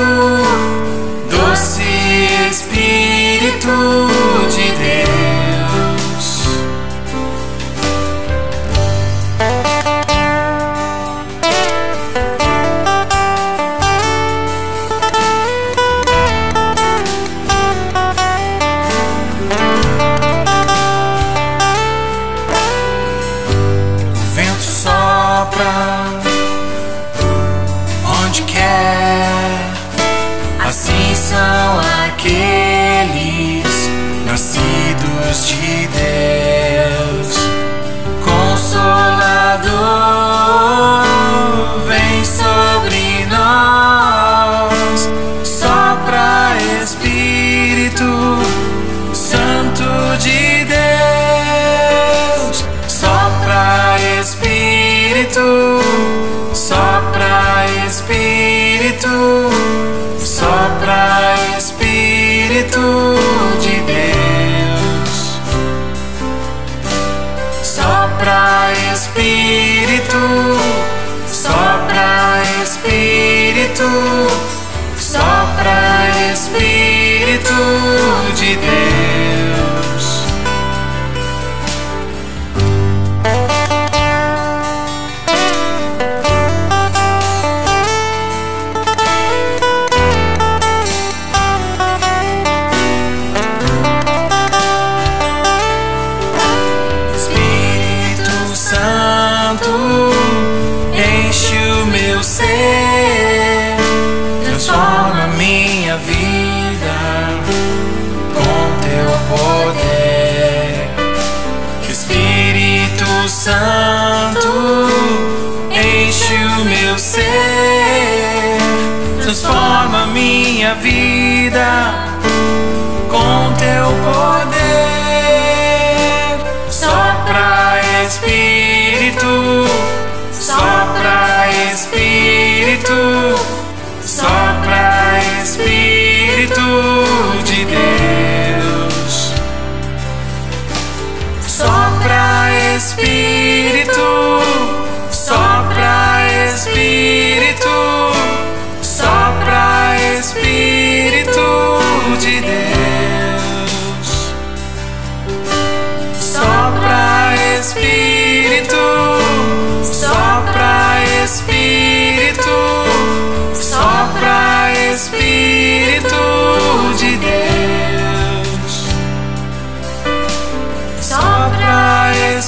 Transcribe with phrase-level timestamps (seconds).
[0.00, 0.37] Oh.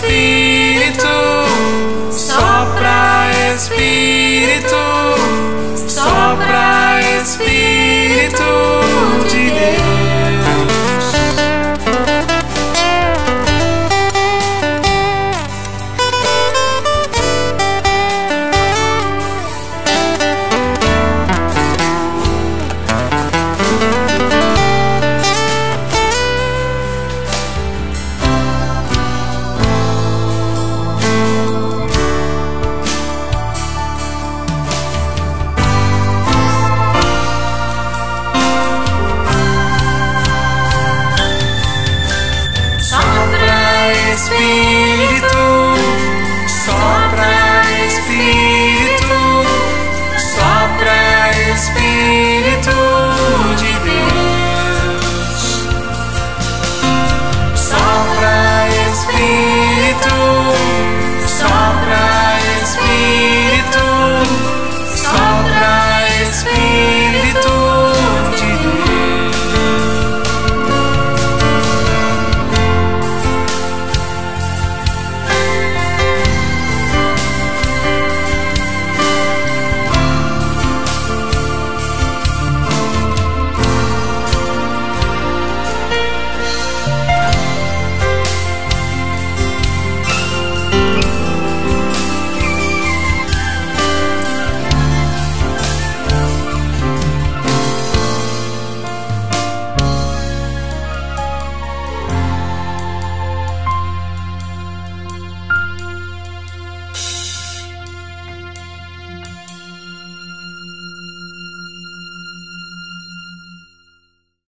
[0.00, 0.37] must